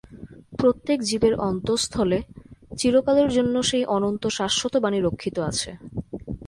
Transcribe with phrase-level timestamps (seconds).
[0.53, 2.19] প্র্রত্যেক জীবের অন্তস্তলে
[2.77, 5.69] চিরকালের জন্য সেই অনন্ত শাশ্বত বাণী রক্ষিত আছে।